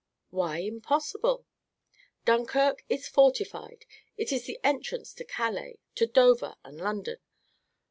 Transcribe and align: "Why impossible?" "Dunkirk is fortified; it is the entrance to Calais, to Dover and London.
"Why 0.31 0.57
impossible?" 0.61 1.45
"Dunkirk 2.25 2.83
is 2.89 3.07
fortified; 3.07 3.85
it 4.17 4.31
is 4.31 4.45
the 4.47 4.59
entrance 4.63 5.13
to 5.13 5.23
Calais, 5.23 5.77
to 5.93 6.07
Dover 6.07 6.55
and 6.63 6.79
London. 6.81 7.17